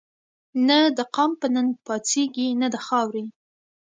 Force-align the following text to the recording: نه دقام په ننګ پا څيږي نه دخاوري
نه 0.67 0.77
دقام 0.97 1.31
په 1.41 1.47
ننګ 1.55 1.71
پا 1.85 1.95
څيږي 2.07 2.47
نه 2.61 2.67
دخاوري 2.75 3.25